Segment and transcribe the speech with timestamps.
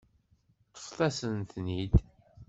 [0.73, 1.93] Ṭṭfet-asen-ten-id.